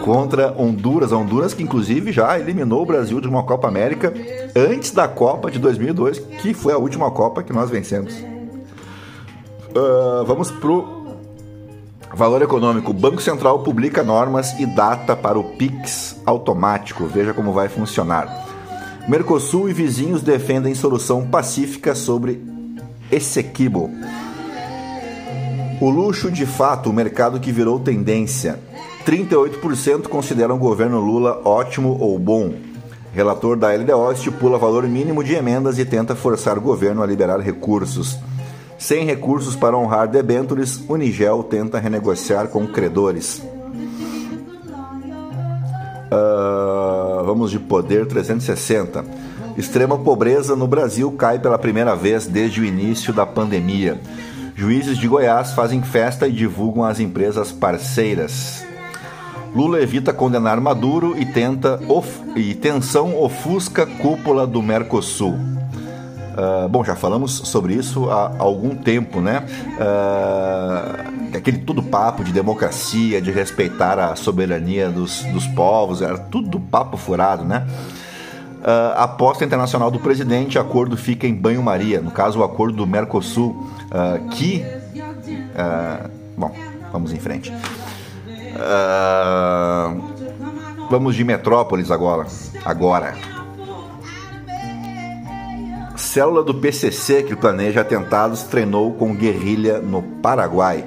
contra 0.03 0.53
Honduras. 0.57 1.11
A 1.11 1.17
Honduras 1.17 1.53
que 1.53 1.63
inclusive 1.63 2.11
já 2.11 2.39
eliminou 2.39 2.83
o 2.83 2.85
Brasil 2.85 3.19
de 3.19 3.27
uma 3.27 3.43
Copa 3.43 3.67
América 3.67 4.13
antes 4.55 4.91
da 4.91 5.07
Copa 5.07 5.51
de 5.51 5.59
2002, 5.59 6.19
que 6.19 6.53
foi 6.53 6.73
a 6.73 6.77
última 6.77 7.09
Copa 7.11 7.43
que 7.43 7.51
nós 7.51 7.69
vencemos. 7.69 8.13
Uh, 9.73 10.25
vamos 10.25 10.51
pro 10.51 11.00
valor 12.13 12.41
econômico. 12.41 12.93
Banco 12.93 13.21
Central 13.21 13.59
publica 13.59 14.03
normas 14.03 14.57
e 14.59 14.65
data 14.65 15.15
para 15.15 15.39
o 15.39 15.43
PIX 15.43 16.17
automático. 16.25 17.05
Veja 17.05 17.33
como 17.33 17.53
vai 17.53 17.69
funcionar. 17.69 18.47
Mercosul 19.07 19.69
e 19.69 19.73
vizinhos 19.73 20.21
defendem 20.21 20.75
solução 20.75 21.27
pacífica 21.27 21.95
sobre 21.95 22.43
Essequibo. 23.11 23.89
O 25.81 25.89
luxo, 25.89 26.29
de 26.29 26.45
fato, 26.45 26.89
o 26.89 26.93
mercado 26.93 27.39
que 27.39 27.51
virou 27.51 27.79
tendência. 27.79 28.59
38% 29.05 30.07
consideram 30.07 30.55
o 30.55 30.59
governo 30.59 30.99
Lula 30.99 31.41
ótimo 31.43 31.97
ou 31.99 32.19
bom. 32.19 32.53
Relator 33.13 33.57
da 33.57 33.73
LDO 33.73 34.11
estipula 34.11 34.57
valor 34.57 34.83
mínimo 34.87 35.23
de 35.23 35.33
emendas 35.33 35.79
e 35.79 35.83
tenta 35.83 36.15
forçar 36.15 36.57
o 36.57 36.61
governo 36.61 37.01
a 37.01 37.07
liberar 37.07 37.39
recursos. 37.39 38.17
Sem 38.81 39.05
recursos 39.05 39.55
para 39.55 39.77
honrar 39.77 40.07
debêntures, 40.07 40.83
Unigel 40.89 41.43
tenta 41.43 41.77
renegociar 41.77 42.47
com 42.47 42.65
credores. 42.65 43.39
Uh, 46.11 47.23
vamos 47.23 47.51
de 47.51 47.59
poder 47.59 48.07
360. 48.07 49.05
Extrema 49.55 49.99
pobreza 49.99 50.55
no 50.55 50.65
Brasil 50.65 51.11
cai 51.11 51.37
pela 51.37 51.59
primeira 51.59 51.95
vez 51.95 52.25
desde 52.25 52.59
o 52.59 52.65
início 52.65 53.13
da 53.13 53.23
pandemia. 53.23 54.01
Juízes 54.55 54.97
de 54.97 55.07
Goiás 55.07 55.51
fazem 55.51 55.83
festa 55.83 56.27
e 56.27 56.31
divulgam 56.31 56.83
as 56.83 56.99
empresas 56.99 57.51
parceiras. 57.51 58.65
Lula 59.53 59.79
evita 59.79 60.11
condenar 60.11 60.59
Maduro 60.59 61.15
e 61.19 61.25
tenta 61.27 61.79
of 61.87 62.09
e 62.35 62.55
tensão 62.55 63.15
ofusca 63.15 63.85
cúpula 63.85 64.47
do 64.47 64.59
Mercosul. 64.59 65.60
Uh, 66.31 66.67
bom, 66.69 66.83
já 66.83 66.95
falamos 66.95 67.31
sobre 67.31 67.73
isso 67.73 68.09
há 68.09 68.35
algum 68.39 68.75
tempo, 68.75 69.19
né? 69.19 69.45
Uh, 69.77 71.37
aquele 71.37 71.59
todo 71.59 71.83
papo 71.83 72.23
de 72.23 72.31
democracia, 72.31 73.21
de 73.21 73.31
respeitar 73.31 73.99
a 73.99 74.15
soberania 74.15 74.89
dos, 74.89 75.23
dos 75.25 75.45
povos, 75.47 76.01
era 76.01 76.17
tudo 76.17 76.59
papo 76.59 76.95
furado, 76.95 77.43
né? 77.43 77.67
Uh, 78.61 78.93
aposta 78.95 79.43
internacional 79.43 79.89
do 79.89 79.99
presidente, 79.99 80.59
acordo 80.59 80.95
fica 80.95 81.27
em 81.27 81.33
banho-maria. 81.33 81.99
No 81.99 82.11
caso, 82.11 82.39
o 82.39 82.43
acordo 82.43 82.77
do 82.77 82.87
Mercosul, 82.87 83.67
uh, 83.87 84.29
que. 84.29 84.63
Uh, 84.95 86.09
bom, 86.37 86.51
vamos 86.91 87.11
em 87.11 87.19
frente. 87.19 87.51
Vamos 90.89 91.15
de 91.15 91.23
Metrópolis 91.23 91.89
agora. 91.89 92.27
Agora. 92.63 93.40
Célula 96.11 96.43
do 96.43 96.53
PCC 96.53 97.23
que 97.23 97.37
planeja 97.37 97.79
atentados 97.79 98.43
treinou 98.43 98.91
com 98.95 99.15
guerrilha 99.15 99.79
no 99.79 100.03
Paraguai. 100.03 100.83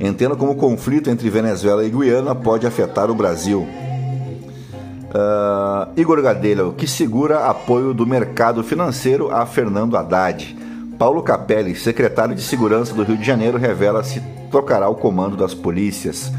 Entenda 0.00 0.34
como 0.34 0.50
o 0.50 0.56
conflito 0.56 1.08
entre 1.08 1.30
Venezuela 1.30 1.84
e 1.84 1.88
Guiana 1.88 2.34
pode 2.34 2.66
afetar 2.66 3.08
o 3.08 3.14
Brasil. 3.14 3.60
Uh, 3.60 5.92
Igor 5.96 6.20
Gadelha, 6.20 6.68
que 6.76 6.88
segura 6.88 7.46
apoio 7.46 7.94
do 7.94 8.04
mercado 8.04 8.64
financeiro 8.64 9.30
a 9.30 9.46
Fernando 9.46 9.96
Haddad. 9.96 10.58
Paulo 10.98 11.22
Capelli, 11.22 11.76
secretário 11.76 12.34
de 12.34 12.42
Segurança 12.42 12.92
do 12.92 13.04
Rio 13.04 13.18
de 13.18 13.24
Janeiro, 13.24 13.58
revela 13.58 14.02
se 14.02 14.20
trocará 14.50 14.88
o 14.88 14.96
comando 14.96 15.36
das 15.36 15.54
polícias. 15.54 16.32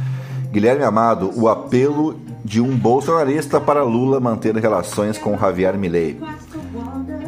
Guilherme 0.52 0.84
Amado, 0.84 1.32
o 1.34 1.48
apelo 1.48 2.20
de 2.44 2.60
um 2.60 2.76
bolsonarista 2.76 3.62
para 3.62 3.84
Lula 3.84 4.20
manter 4.20 4.54
relações 4.58 5.18
com 5.18 5.38
Javier 5.38 5.78
Milei. 5.78 6.20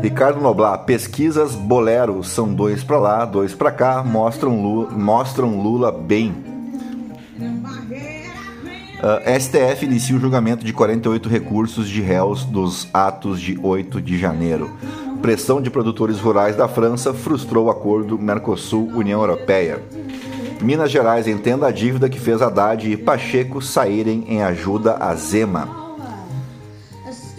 Ricardo 0.01 0.39
Noblar, 0.39 0.85
pesquisas 0.85 1.55
Bolero 1.55 2.23
são 2.23 2.53
dois 2.53 2.83
para 2.83 2.97
lá, 2.97 3.25
dois 3.25 3.53
para 3.53 3.69
cá, 3.69 4.01
mostram 4.01 4.61
Lula, 4.61 4.91
mostram 4.91 5.61
Lula 5.61 5.91
bem. 5.91 6.31
Uh, 8.99 9.21
ah, 9.25 9.39
STF 9.39 9.85
inicia 9.85 10.15
o 10.15 10.19
julgamento 10.19 10.65
de 10.65 10.71
48 10.71 11.27
recursos 11.27 11.89
de 11.89 12.01
réus 12.01 12.45
dos 12.45 12.87
atos 12.93 13.41
de 13.41 13.59
8 13.61 14.01
de 14.01 14.17
janeiro. 14.17 14.71
Pressão 15.21 15.61
de 15.61 15.69
produtores 15.69 16.19
rurais 16.19 16.55
da 16.55 16.67
França 16.67 17.13
frustrou 17.13 17.65
o 17.65 17.69
acordo 17.69 18.17
Mercosul-União 18.17 19.19
Europeia. 19.19 19.81
Minas 20.61 20.91
Gerais 20.91 21.27
entenda 21.27 21.67
a 21.67 21.71
dívida 21.71 22.09
que 22.09 22.19
fez 22.19 22.41
Haddad 22.41 22.89
e 22.89 22.97
Pacheco 22.97 23.61
saírem 23.61 24.23
em 24.27 24.43
ajuda 24.43 24.97
a 24.99 25.13
Zema. 25.15 25.67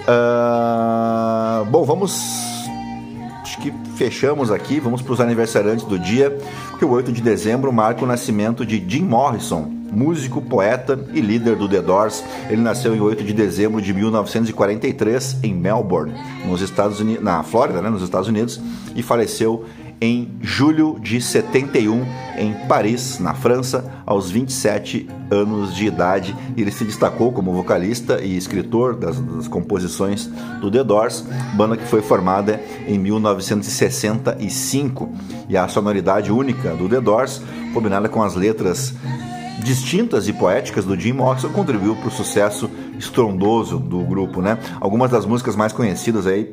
Uh, 0.00 1.64
bom, 1.66 1.84
vamos. 1.84 2.49
Que 3.60 3.72
fechamos 3.96 4.50
aqui. 4.50 4.80
Vamos 4.80 5.02
para 5.02 5.12
os 5.12 5.20
aniversariantes 5.20 5.84
do 5.84 5.98
dia, 5.98 6.36
que 6.78 6.84
o 6.84 6.90
8 6.90 7.12
de 7.12 7.20
dezembro 7.20 7.72
marca 7.72 8.02
o 8.02 8.06
nascimento 8.06 8.64
de 8.64 8.82
Jim 8.88 9.02
Morrison, 9.02 9.70
músico, 9.92 10.40
poeta 10.40 10.98
e 11.12 11.20
líder 11.20 11.56
do 11.56 11.68
The 11.68 11.82
Doors. 11.82 12.24
Ele 12.48 12.62
nasceu 12.62 12.94
em 12.94 13.00
8 13.00 13.22
de 13.22 13.32
dezembro 13.32 13.82
de 13.82 13.92
1943 13.92 15.38
em 15.42 15.54
Melbourne, 15.54 16.14
nos 16.46 16.62
Estados 16.62 17.00
Unidos, 17.00 17.22
na 17.22 17.42
Flórida, 17.42 17.82
né, 17.82 17.90
nos 17.90 18.02
Estados 18.02 18.28
Unidos, 18.28 18.60
e 18.94 19.02
faleceu 19.02 19.64
em 20.00 20.30
julho 20.40 20.98
de 20.98 21.20
71 21.20 22.02
em 22.38 22.54
Paris, 22.66 23.18
na 23.18 23.34
França, 23.34 23.84
aos 24.06 24.30
27 24.30 25.06
anos 25.30 25.74
de 25.74 25.84
idade. 25.86 26.34
Ele 26.56 26.70
se 26.70 26.84
destacou 26.84 27.32
como 27.32 27.52
vocalista 27.52 28.22
e 28.22 28.34
escritor 28.36 28.96
das, 28.96 29.20
das 29.20 29.46
composições 29.46 30.26
do 30.60 30.70
The 30.70 30.82
Doors, 30.82 31.26
banda 31.54 31.76
que 31.76 31.86
foi 31.86 32.00
formada 32.00 32.58
em 32.86 32.98
1965. 32.98 35.12
E 35.48 35.56
a 35.56 35.68
sonoridade 35.68 36.32
única 36.32 36.74
do 36.74 36.88
The 36.88 37.00
Doors, 37.00 37.40
combinada 37.74 38.08
com 38.08 38.22
as 38.22 38.34
letras 38.34 38.94
distintas 39.62 40.26
e 40.26 40.32
poéticas 40.32 40.86
do 40.86 40.98
Jim 40.98 41.12
Morrison, 41.12 41.50
contribuiu 41.50 41.94
para 41.94 42.08
o 42.08 42.10
sucesso 42.10 42.70
estrondoso 42.98 43.78
do 43.78 44.02
grupo, 44.04 44.40
né? 44.40 44.58
Algumas 44.80 45.10
das 45.10 45.26
músicas 45.26 45.54
mais 45.54 45.70
conhecidas 45.72 46.26
aí, 46.26 46.50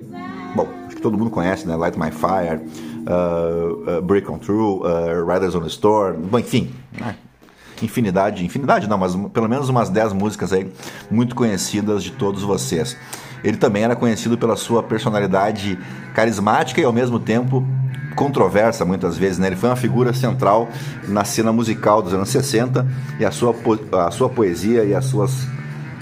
bom, 0.54 0.68
que 0.90 1.02
todo 1.02 1.18
mundo 1.18 1.30
conhece, 1.30 1.66
né? 1.66 1.74
Light 1.76 1.98
My 1.98 2.12
Fire, 2.12 2.62
uh, 3.08 4.02
Break 4.02 4.30
On 4.30 4.38
Through, 4.38 4.84
uh, 4.86 5.26
Riders 5.26 5.56
on 5.56 5.62
the 5.62 5.68
Storm, 5.68 6.30
enfim, 6.38 6.74
né? 7.00 7.16
infinidade, 7.82 8.44
infinidade 8.44 8.88
não, 8.88 8.98
mas 8.98 9.16
pelo 9.32 9.48
menos 9.48 9.70
umas 9.70 9.90
10 9.90 10.14
músicas 10.14 10.52
aí 10.52 10.72
muito 11.10 11.36
conhecidas 11.36 12.04
de 12.04 12.12
todos 12.12 12.44
vocês. 12.44 12.98
Ele 13.44 13.58
também 13.58 13.84
era 13.84 13.96
conhecido 13.96 14.38
pela 14.38 14.56
sua 14.56 14.82
personalidade 14.82 15.78
carismática 16.14 16.82
e 16.82 16.84
ao 16.84 16.92
mesmo 16.92 17.20
tempo 17.20 17.66
controversa 18.16 18.84
muitas 18.84 19.16
vezes, 19.16 19.38
né? 19.38 19.48
Ele 19.48 19.56
foi 19.56 19.70
uma 19.70 19.76
figura 19.76 20.12
central 20.12 20.68
na 21.08 21.24
cena 21.24 21.54
musical 21.54 22.02
dos 22.02 22.14
anos 22.14 22.30
60 22.30 22.86
e 23.20 23.26
a 23.26 23.30
sua, 23.30 23.56
a 24.08 24.12
sua 24.12 24.28
poesia 24.28 24.84
e 24.84 24.96
as 24.96 25.06
suas 25.06 25.48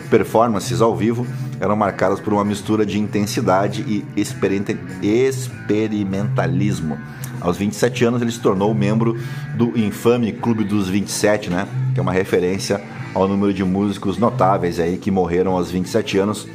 performances 0.09 0.81
ao 0.81 0.95
vivo 0.95 1.27
eram 1.59 1.75
marcadas 1.75 2.19
por 2.19 2.33
uma 2.33 2.43
mistura 2.43 2.85
de 2.85 2.99
intensidade 2.99 3.81
e 3.81 4.05
experimentalismo. 4.19 6.97
Aos 7.41 7.57
27 7.57 8.05
anos 8.05 8.21
ele 8.21 8.31
se 8.31 8.39
tornou 8.39 8.71
membro 8.73 9.19
do 9.55 9.77
infame 9.77 10.31
Clube 10.31 10.63
dos 10.63 10.87
27, 10.89 11.49
né? 11.49 11.67
Que 11.93 11.99
é 11.99 12.03
uma 12.03 12.13
referência 12.13 12.81
ao 13.13 13.27
número 13.27 13.53
de 13.53 13.63
músicos 13.63 14.17
notáveis 14.17 14.79
aí 14.79 14.97
que 14.97 15.11
morreram 15.11 15.51
aos 15.53 15.69
27 15.71 16.17
anos 16.17 16.47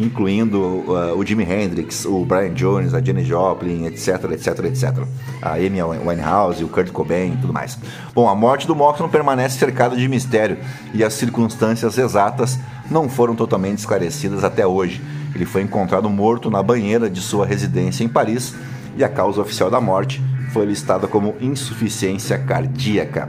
incluindo 0.00 0.58
uh, 0.58 1.16
o 1.16 1.24
Jimi 1.24 1.44
Hendrix, 1.44 2.06
o 2.06 2.24
Brian 2.24 2.54
Jones, 2.54 2.94
a 2.94 3.02
Jenny 3.02 3.22
Joplin, 3.22 3.86
etc, 3.86 4.32
etc, 4.32 4.64
etc. 4.64 5.04
A 5.42 5.54
Amy 5.54 5.82
Winehouse, 5.82 6.64
o 6.64 6.68
Kurt 6.68 6.90
Cobain 6.90 7.34
e 7.34 7.36
tudo 7.36 7.52
mais. 7.52 7.78
Bom, 8.14 8.28
a 8.28 8.34
morte 8.34 8.66
do 8.66 8.74
Morrison 8.74 9.08
permanece 9.08 9.58
cercada 9.58 9.94
de 9.94 10.08
mistério 10.08 10.56
e 10.94 11.04
as 11.04 11.14
circunstâncias 11.14 11.98
exatas 11.98 12.58
não 12.90 13.08
foram 13.08 13.34
totalmente 13.34 13.78
esclarecidas 13.78 14.42
até 14.42 14.66
hoje. 14.66 15.00
Ele 15.34 15.46
foi 15.46 15.62
encontrado 15.62 16.10
morto 16.10 16.50
na 16.50 16.62
banheira 16.62 17.08
de 17.08 17.20
sua 17.20 17.46
residência 17.46 18.02
em 18.02 18.08
Paris 18.08 18.54
e 18.96 19.04
a 19.04 19.08
causa 19.08 19.40
oficial 19.40 19.70
da 19.70 19.80
morte 19.80 20.20
foi 20.52 20.66
listada 20.66 21.06
como 21.06 21.36
insuficiência 21.40 22.36
cardíaca. 22.36 23.28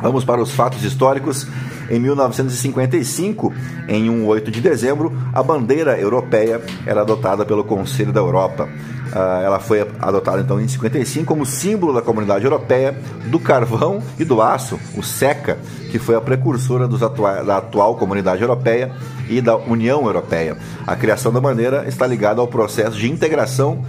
Vamos 0.00 0.24
para 0.24 0.40
os 0.40 0.52
fatos 0.52 0.84
históricos. 0.84 1.46
Em 1.90 1.98
1955, 1.98 3.52
em 3.88 4.10
um 4.10 4.26
8 4.26 4.50
de 4.50 4.60
dezembro, 4.60 5.12
a 5.32 5.42
bandeira 5.42 5.98
europeia 5.98 6.60
era 6.86 7.00
adotada 7.00 7.44
pelo 7.44 7.64
Conselho 7.64 8.12
da 8.12 8.20
Europa. 8.20 8.68
Uh, 9.08 9.42
ela 9.42 9.58
foi 9.58 9.80
adotada 10.00 10.42
então 10.42 10.60
em 10.60 10.68
55 10.68 11.24
como 11.24 11.46
símbolo 11.46 11.94
da 11.94 12.02
comunidade 12.02 12.44
europeia 12.44 12.94
do 13.26 13.40
carvão 13.40 14.02
e 14.18 14.24
do 14.24 14.42
aço, 14.42 14.78
o 14.94 15.02
SECA, 15.02 15.56
que 15.90 15.98
foi 15.98 16.14
a 16.14 16.20
precursora 16.20 16.84
atua 16.84 17.42
da 17.42 17.56
atual 17.56 17.96
comunidade 17.96 18.42
europeia 18.42 18.92
e 19.28 19.40
da 19.40 19.56
União 19.56 20.04
Europeia. 20.04 20.58
A 20.86 20.94
criação 20.94 21.32
da 21.32 21.40
bandeira 21.40 21.84
está 21.88 22.06
ligada 22.06 22.42
ao 22.42 22.48
processo 22.48 22.98
de 22.98 23.10
integração 23.10 23.82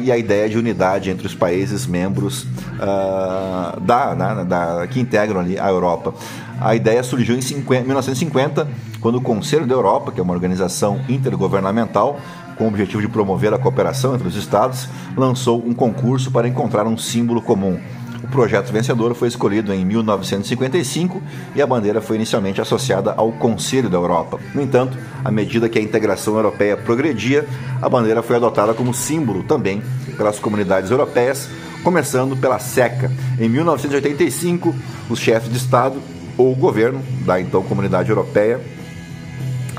e 0.00 0.12
à 0.12 0.16
ideia 0.16 0.48
de 0.48 0.56
unidade 0.56 1.10
entre 1.10 1.26
os 1.26 1.34
países 1.34 1.86
membros 1.86 2.44
uh, 2.44 3.80
da, 3.80 4.14
né, 4.14 4.44
da, 4.44 4.86
que 4.86 5.00
integram 5.00 5.40
ali 5.40 5.58
a 5.58 5.68
Europa. 5.68 6.14
A 6.60 6.74
ideia 6.74 7.02
surgiu 7.02 7.34
em 7.36 7.40
50, 7.40 7.84
1950, 7.84 8.68
quando 9.00 9.16
o 9.16 9.20
Conselho 9.22 9.66
da 9.66 9.74
Europa, 9.74 10.12
que 10.12 10.20
é 10.20 10.22
uma 10.22 10.34
organização 10.34 11.00
intergovernamental 11.08 12.20
com 12.58 12.64
o 12.64 12.68
objetivo 12.68 13.00
de 13.00 13.08
promover 13.08 13.54
a 13.54 13.58
cooperação 13.58 14.14
entre 14.14 14.28
os 14.28 14.36
Estados, 14.36 14.86
lançou 15.16 15.66
um 15.66 15.72
concurso 15.72 16.30
para 16.30 16.46
encontrar 16.46 16.86
um 16.86 16.98
símbolo 16.98 17.40
comum. 17.40 17.80
O 18.22 18.28
projeto 18.28 18.70
vencedor 18.70 19.14
foi 19.14 19.28
escolhido 19.28 19.72
em 19.72 19.82
1955 19.86 21.22
e 21.56 21.62
a 21.62 21.66
bandeira 21.66 22.02
foi 22.02 22.16
inicialmente 22.16 22.60
associada 22.60 23.14
ao 23.16 23.32
Conselho 23.32 23.88
da 23.88 23.96
Europa. 23.96 24.38
No 24.54 24.60
entanto, 24.60 24.98
à 25.24 25.30
medida 25.30 25.70
que 25.70 25.78
a 25.78 25.82
integração 25.82 26.36
europeia 26.36 26.76
progredia, 26.76 27.48
a 27.80 27.88
bandeira 27.88 28.22
foi 28.22 28.36
adotada 28.36 28.74
como 28.74 28.92
símbolo 28.92 29.42
também 29.44 29.82
pelas 30.18 30.38
comunidades 30.38 30.90
europeias, 30.90 31.48
começando 31.82 32.36
pela 32.36 32.58
SECA. 32.58 33.10
Em 33.38 33.48
1985, 33.48 34.74
os 35.08 35.18
chefes 35.18 35.50
de 35.50 35.56
Estado 35.56 35.98
o 36.48 36.54
governo 36.54 37.02
da 37.26 37.40
então 37.40 37.62
Comunidade 37.62 38.08
Europeia 38.08 38.60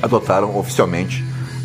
adotaram 0.01 0.57
oficialmente 0.57 1.23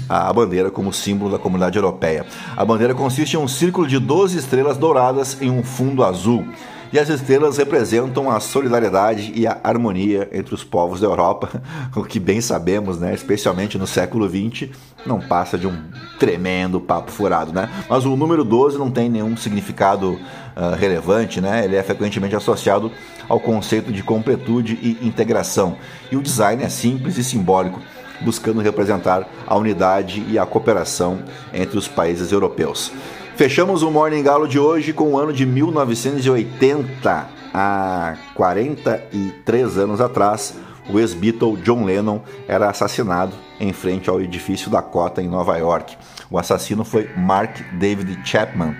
a 0.09 0.33
bandeira 0.33 0.71
como 0.71 0.93
símbolo 0.93 1.31
da 1.31 1.39
comunidade 1.39 1.77
europeia. 1.77 2.25
A 2.57 2.65
bandeira 2.65 2.95
consiste 2.95 3.35
em 3.35 3.39
um 3.39 3.49
círculo 3.49 3.87
de 3.87 3.99
12 3.99 4.39
estrelas 4.39 4.77
douradas 4.77 5.41
em 5.41 5.51
um 5.51 5.63
fundo 5.63 6.05
azul. 6.05 6.47
E 6.93 6.99
as 6.99 7.09
estrelas 7.09 7.57
representam 7.57 8.31
a 8.31 8.39
solidariedade 8.39 9.33
e 9.35 9.47
a 9.47 9.59
harmonia 9.63 10.29
entre 10.33 10.55
os 10.55 10.63
povos 10.63 11.01
da 11.01 11.07
Europa, 11.07 11.63
o 11.97 12.05
que 12.05 12.21
bem 12.21 12.41
sabemos, 12.41 12.99
né, 12.99 13.13
especialmente 13.13 13.77
no 13.77 13.87
século 13.87 14.29
XX, 14.29 14.71
não 15.05 15.21
passa 15.21 15.59
de 15.59 15.67
um 15.67 15.77
tremendo 16.19 16.81
papo 16.81 17.11
furado, 17.11 17.53
né? 17.53 17.69
Mas 17.89 18.05
o 18.05 18.17
número 18.17 18.45
12 18.45 18.79
não 18.79 18.91
tem 18.91 19.09
nenhum 19.09 19.37
significado 19.37 20.13
uh, 20.13 20.75
relevante, 20.79 21.41
né? 21.41 21.65
Ele 21.65 21.77
é 21.77 21.83
frequentemente 21.83 22.35
associado 22.35 22.91
ao 23.29 23.39
conceito 23.39 23.93
de 23.93 24.03
completude 24.03 24.79
e 24.83 25.07
integração. 25.07 25.77
E 26.11 26.17
o 26.17 26.23
design 26.23 26.63
é 26.63 26.69
simples 26.69 27.19
e 27.19 27.25
simbólico, 27.25 27.81
buscando 28.21 28.61
representar 28.61 29.29
a 29.47 29.57
unidade 29.57 30.25
e 30.29 30.39
a 30.39 30.47
cooperação 30.47 31.19
entre 31.53 31.79
os 31.79 31.87
países 31.87 32.33
europeus. 32.33 32.93
Fechamos 33.37 33.83
o 33.83 33.91
Morning 33.91 34.23
Galo 34.23 34.49
de 34.49 34.59
hoje 34.59 34.95
com 34.95 35.13
o 35.13 35.19
ano 35.19 35.31
de 35.31 35.45
1980, 35.45 37.27
há 37.53 38.17
43 38.35 39.77
anos 39.77 40.01
atrás, 40.01 40.55
o 40.89 40.99
ex-Beatle 40.99 41.59
John 41.59 41.85
Lennon 41.85 42.21
era 42.49 42.71
assassinado 42.71 43.35
em 43.61 43.75
frente 43.75 44.09
ao 44.09 44.23
edifício 44.23 44.71
Dakota 44.71 45.21
em 45.21 45.29
Nova 45.29 45.55
York. 45.59 45.99
O 46.31 46.39
assassino 46.39 46.83
foi 46.83 47.11
Mark 47.15 47.61
David 47.75 48.19
Chapman, 48.25 48.75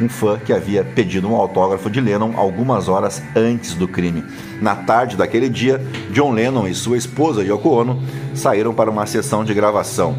um 0.00 0.08
fã 0.08 0.38
que 0.38 0.54
havia 0.54 0.82
pedido 0.82 1.28
um 1.28 1.36
autógrafo 1.36 1.90
de 1.90 2.00
Lennon 2.00 2.32
algumas 2.34 2.88
horas 2.88 3.22
antes 3.36 3.74
do 3.74 3.86
crime. 3.86 4.24
Na 4.62 4.74
tarde 4.74 5.18
daquele 5.18 5.50
dia, 5.50 5.86
John 6.12 6.32
Lennon 6.32 6.66
e 6.66 6.74
sua 6.74 6.96
esposa 6.96 7.44
Yoko 7.44 7.68
Ono 7.68 8.02
saíram 8.34 8.72
para 8.72 8.90
uma 8.90 9.04
sessão 9.04 9.44
de 9.44 9.52
gravação. 9.52 10.16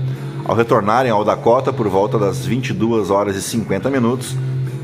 Ao 0.49 0.55
retornarem 0.55 1.11
ao 1.11 1.23
Dakota 1.23 1.71
por 1.71 1.87
volta 1.87 2.17
das 2.17 2.43
22 2.43 3.11
horas 3.11 3.35
e 3.35 3.41
50 3.43 3.87
minutos, 3.91 4.35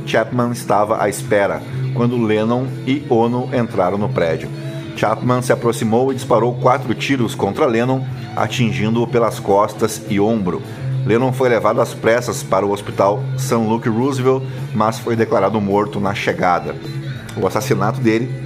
Chapman 0.06 0.52
estava 0.52 1.02
à 1.02 1.10
espera 1.10 1.60
quando 1.96 2.24
Lennon 2.24 2.68
e 2.86 3.04
Ono 3.10 3.50
entraram 3.52 3.98
no 3.98 4.08
prédio. 4.08 4.48
Chapman 4.96 5.42
se 5.42 5.52
aproximou 5.52 6.12
e 6.12 6.16
disparou 6.16 6.54
quatro 6.54 6.94
tiros 6.94 7.34
contra 7.34 7.66
Lennon, 7.66 8.06
atingindo-o 8.36 9.08
pelas 9.08 9.40
costas 9.40 10.04
e 10.08 10.20
ombro. 10.20 10.62
Lennon 11.04 11.34
foi 11.34 11.50
levado 11.50 11.82
às 11.82 11.96
pressas 11.96 12.44
para 12.44 12.64
o 12.64 12.72
hospital 12.72 13.24
St. 13.36 13.56
Luke 13.56 13.90
Roosevelt, 13.90 14.44
mas 14.72 15.00
foi 15.00 15.16
declarado 15.16 15.60
morto 15.60 16.00
na 16.00 16.14
chegada. 16.14 16.76
O 17.36 17.48
assassinato 17.48 18.00
dele 18.00 18.45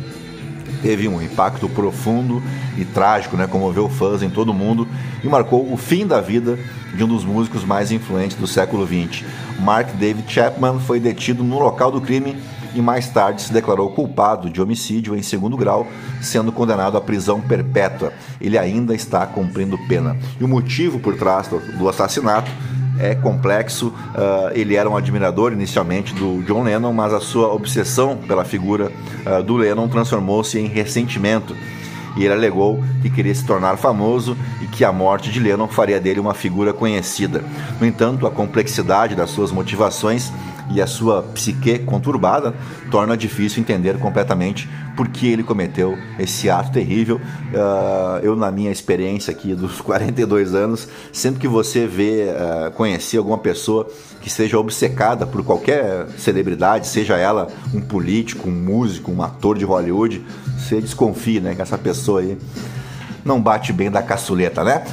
teve 0.81 1.07
um 1.07 1.21
impacto 1.21 1.67
profundo 1.69 2.41
e 2.77 2.85
trágico, 2.85 3.37
né, 3.37 3.47
comoveu 3.47 3.89
fãs 3.89 4.21
em 4.21 4.29
todo 4.29 4.49
o 4.49 4.53
mundo 4.53 4.87
e 5.23 5.27
marcou 5.27 5.71
o 5.71 5.77
fim 5.77 6.05
da 6.05 6.21
vida 6.21 6.57
de 6.93 7.03
um 7.03 7.07
dos 7.07 7.23
músicos 7.23 7.63
mais 7.63 7.91
influentes 7.91 8.37
do 8.37 8.47
século 8.47 8.85
XX. 8.85 9.23
Mark 9.59 9.89
David 9.95 10.31
Chapman 10.31 10.79
foi 10.79 10.99
detido 10.99 11.43
no 11.43 11.59
local 11.59 11.91
do 11.91 12.01
crime 12.01 12.35
e 12.73 12.81
mais 12.81 13.09
tarde 13.09 13.41
se 13.41 13.51
declarou 13.51 13.89
culpado 13.91 14.49
de 14.49 14.61
homicídio 14.61 15.15
em 15.15 15.21
segundo 15.21 15.57
grau, 15.57 15.87
sendo 16.21 16.51
condenado 16.51 16.97
à 16.97 17.01
prisão 17.01 17.41
perpétua. 17.41 18.13
Ele 18.39 18.57
ainda 18.57 18.93
está 18.93 19.25
cumprindo 19.25 19.77
pena. 19.87 20.15
E 20.39 20.43
o 20.43 20.47
motivo 20.47 20.99
por 20.99 21.15
trás 21.15 21.47
do 21.47 21.89
assassinato 21.89 22.51
é 22.99 23.15
complexo. 23.15 23.87
Uh, 23.87 24.51
ele 24.53 24.75
era 24.75 24.89
um 24.89 24.97
admirador 24.97 25.53
inicialmente 25.53 26.13
do 26.13 26.43
John 26.43 26.63
Lennon, 26.63 26.93
mas 26.93 27.13
a 27.13 27.19
sua 27.19 27.53
obsessão 27.53 28.17
pela 28.17 28.43
figura 28.43 28.91
uh, 29.25 29.41
do 29.41 29.55
Lennon 29.55 29.87
transformou-se 29.87 30.59
em 30.59 30.67
ressentimento. 30.67 31.55
E 32.17 32.25
ele 32.25 32.33
alegou 32.33 32.83
que 33.01 33.09
queria 33.09 33.33
se 33.33 33.45
tornar 33.45 33.77
famoso 33.77 34.35
e 34.61 34.67
que 34.67 34.83
a 34.83 34.91
morte 34.91 35.31
de 35.31 35.39
Lennon 35.39 35.67
faria 35.67 35.99
dele 35.99 36.19
uma 36.19 36.33
figura 36.33 36.73
conhecida. 36.73 37.43
No 37.79 37.87
entanto, 37.87 38.27
a 38.27 38.31
complexidade 38.31 39.15
das 39.15 39.29
suas 39.29 39.51
motivações 39.51 40.31
e 40.71 40.81
a 40.81 40.87
sua 40.87 41.23
psique 41.23 41.79
conturbada 41.79 42.53
torna 42.91 43.17
difícil 43.17 43.61
entender 43.61 43.97
completamente 43.97 44.69
por 44.95 45.07
que 45.07 45.27
ele 45.27 45.43
cometeu 45.43 45.97
esse 46.17 46.49
ato 46.49 46.71
terrível. 46.71 47.17
Uh, 47.17 48.19
eu, 48.21 48.35
na 48.35 48.51
minha 48.51 48.71
experiência 48.71 49.31
aqui 49.31 49.55
dos 49.55 49.79
42 49.81 50.53
anos, 50.53 50.87
sempre 51.11 51.39
que 51.39 51.47
você 51.47 51.87
vê, 51.87 52.27
uh, 52.29 52.71
conhecer 52.71 53.17
alguma 53.17 53.37
pessoa 53.37 53.87
que 54.21 54.29
seja 54.29 54.59
obcecada 54.59 55.25
por 55.25 55.43
qualquer 55.43 56.07
celebridade, 56.17 56.87
seja 56.87 57.17
ela 57.17 57.47
um 57.73 57.81
político, 57.81 58.49
um 58.49 58.51
músico, 58.51 59.11
um 59.11 59.23
ator 59.23 59.57
de 59.57 59.65
Hollywood, 59.65 60.21
você 60.57 60.81
desconfia 60.81 61.39
né, 61.39 61.55
que 61.55 61.61
essa 61.61 61.77
pessoa 61.77 62.19
aí 62.21 62.37
não 63.23 63.41
bate 63.41 63.71
bem 63.71 63.89
da 63.89 64.01
caçuleta, 64.01 64.63
né? 64.63 64.83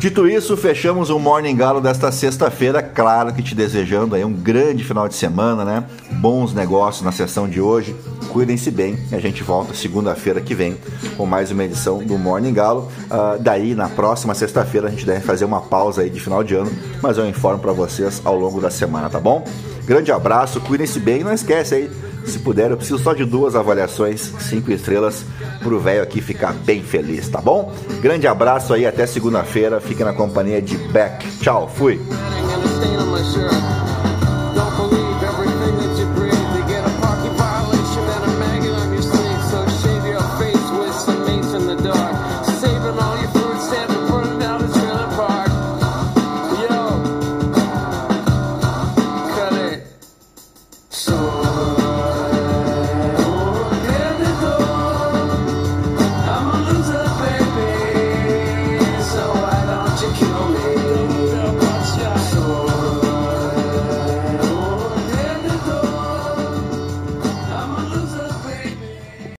Dito 0.00 0.26
isso, 0.26 0.56
fechamos 0.56 1.10
o 1.10 1.18
Morning 1.18 1.54
Galo 1.54 1.78
desta 1.78 2.10
sexta-feira. 2.10 2.82
Claro 2.82 3.34
que 3.34 3.42
te 3.42 3.54
desejando 3.54 4.14
aí 4.14 4.24
um 4.24 4.32
grande 4.32 4.82
final 4.82 5.06
de 5.06 5.14
semana, 5.14 5.62
né? 5.62 5.84
Bons 6.12 6.54
negócios 6.54 7.04
na 7.04 7.12
sessão 7.12 7.46
de 7.46 7.60
hoje. 7.60 7.94
Cuidem-se 8.30 8.70
bem. 8.70 8.98
A 9.12 9.18
gente 9.18 9.42
volta 9.42 9.74
segunda-feira 9.74 10.40
que 10.40 10.54
vem 10.54 10.78
com 11.18 11.26
mais 11.26 11.50
uma 11.50 11.64
edição 11.64 11.98
do 11.98 12.16
Morning 12.16 12.54
Galo. 12.54 12.90
Uh, 13.10 13.38
daí, 13.40 13.74
na 13.74 13.90
próxima 13.90 14.34
sexta-feira, 14.34 14.88
a 14.88 14.90
gente 14.90 15.04
deve 15.04 15.20
fazer 15.20 15.44
uma 15.44 15.60
pausa 15.60 16.00
aí 16.00 16.08
de 16.08 16.18
final 16.18 16.42
de 16.42 16.54
ano, 16.54 16.72
mas 17.02 17.18
eu 17.18 17.28
informo 17.28 17.58
para 17.58 17.72
vocês 17.72 18.22
ao 18.24 18.36
longo 18.36 18.58
da 18.58 18.70
semana, 18.70 19.10
tá 19.10 19.20
bom? 19.20 19.44
Grande 19.84 20.10
abraço, 20.10 20.62
cuidem-se 20.62 20.98
bem. 20.98 21.22
Não 21.22 21.32
esquece 21.34 21.74
aí 21.74 21.90
se 22.30 22.38
puder, 22.38 22.70
eu 22.70 22.76
preciso 22.76 22.98
só 22.98 23.12
de 23.12 23.24
duas 23.24 23.54
avaliações, 23.54 24.32
cinco 24.38 24.70
estrelas, 24.72 25.24
pro 25.62 25.80
velho 25.80 26.02
aqui 26.02 26.20
ficar 26.20 26.52
bem 26.52 26.82
feliz, 26.82 27.28
tá 27.28 27.40
bom? 27.40 27.74
Grande 28.00 28.26
abraço 28.26 28.72
aí, 28.72 28.86
até 28.86 29.06
segunda-feira. 29.06 29.80
Fique 29.80 30.04
na 30.04 30.12
companhia 30.12 30.62
de 30.62 30.76
Beck. 30.76 31.26
Tchau, 31.40 31.70
fui. 31.74 32.00